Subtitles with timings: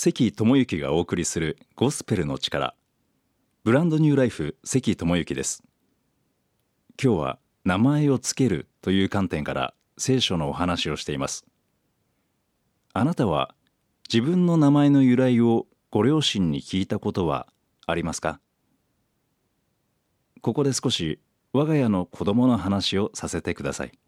[0.00, 2.76] 関智之がお送りするゴスペルの力。
[3.64, 5.64] ブランドニューライフ関智之です。
[7.02, 11.44] 今日は名前をつけるという観点から聖書のお話をしています。
[12.92, 13.56] あなたは
[14.08, 17.48] 自分の名前の由来をご両親に聞いたことは
[17.84, 18.38] ありますか？
[20.42, 21.18] ここで少し
[21.52, 23.98] 我が家の子供の話をさせてください。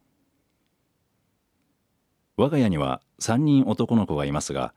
[2.37, 4.73] 我が家には3人男の子がいますが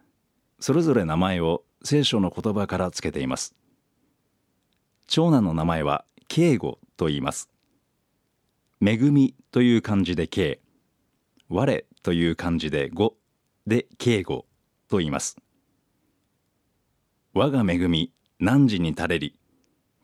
[0.63, 3.53] それぞれ名前を聖書の言葉からつけています。
[5.07, 7.49] 長男の名前は敬語と言います。
[8.81, 10.61] 恵みという漢字で敬。
[11.49, 13.17] 我という漢字で語
[13.67, 14.45] で敬語
[14.87, 15.35] と言います。
[17.33, 19.35] 我が恵み汝に垂れり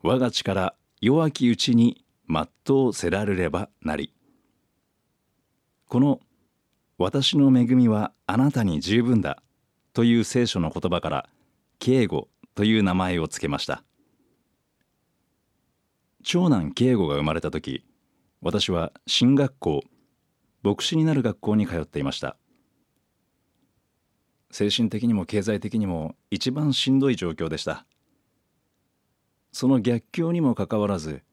[0.03, 4.13] 我が力弱きうちに全うせられればなり。
[5.87, 6.19] この
[6.97, 9.41] 私の恵みはあなたに十分だ。
[9.99, 11.29] という聖書の言葉から
[11.77, 13.83] 敬語という名前を付けました。
[16.23, 17.83] 長男敬語が生まれた時
[18.41, 19.81] 私は進学校
[20.63, 22.37] 牧師になる学校に通っていました。
[24.51, 27.85] 精神的にも経済的にも一番しんどい状況でした。
[29.51, 31.23] その逆境にもかかわらず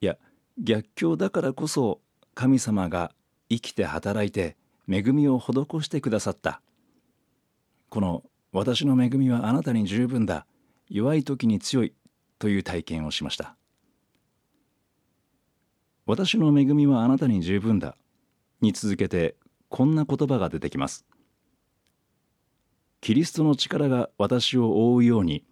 [0.00, 0.16] いや
[0.56, 2.00] 逆境だからこそ
[2.36, 3.10] 神様が
[3.50, 4.56] 生きて働いて
[4.88, 5.50] 恵みを施
[5.82, 6.62] してくださった。
[7.88, 8.22] この
[8.52, 10.46] 私の恵みはあなたに十分だ。
[10.88, 11.92] 弱い時に強い
[12.38, 13.56] という体験をしました。
[16.06, 17.96] 私の恵みはあなたに十分だ。
[18.60, 19.36] に続けて
[19.68, 21.06] こんな言葉が出てきます。
[23.00, 25.44] キリストの力が私を覆うように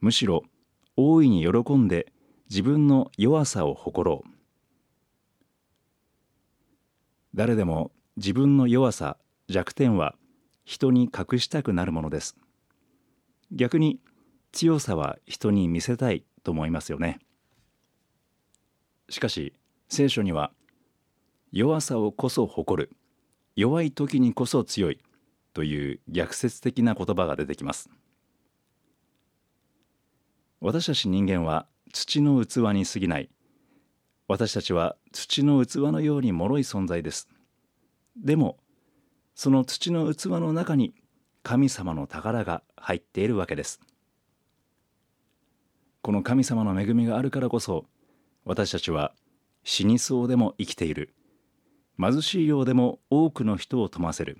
[0.00, 0.42] むしろ
[0.96, 2.12] 大いに喜んで
[2.50, 4.28] 自分の弱さを誇ろう。
[7.34, 9.16] 誰でも自分の弱さ
[9.48, 10.14] 弱点は
[10.64, 12.36] 人に隠したくなるものです。
[13.50, 14.00] 逆に
[14.52, 17.18] 強さは人に見せたいと思いますよね。
[19.08, 19.52] しかし
[19.88, 20.52] 聖書には
[21.52, 22.90] 弱さをこそ誇る
[23.56, 24.98] 弱い時にこそ強い
[25.52, 27.90] という逆説的な言葉が出てきます。
[30.60, 33.28] 私たち人間は土の器に過ぎない。
[34.28, 37.28] 私たちは土の器のように脆い存在です。
[38.16, 38.58] でも
[39.34, 40.94] その土の器の中に
[41.42, 43.80] 神様の宝が入っているわけです。
[46.02, 47.86] この神様の恵みがあるからこそ
[48.44, 49.12] 私たちは
[49.64, 51.14] 死にそうでも生きている。
[51.98, 54.38] 貧しいようでも多くの人を富ませる。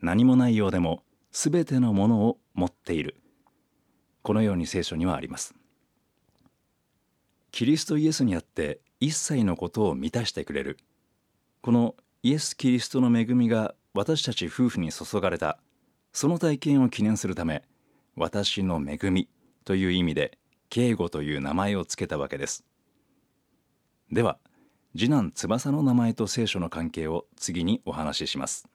[0.00, 3.20] 何もないようでも全てのものを持っている。
[4.22, 5.54] このように聖書にはあります。
[7.50, 10.78] キリストイエスにあって一切のことを満たしてくれる。
[11.60, 15.58] このイエス・キリストの恵みが私たち夫婦に注がれた。
[16.12, 17.64] その体験を記念するため
[18.14, 19.28] 私の恵み
[19.64, 20.38] という意味で
[20.70, 22.64] 敬語という名前を付けたわけです。
[24.12, 24.38] では
[24.96, 28.68] 次男翼の名前と聖書の関係を次にお話しします。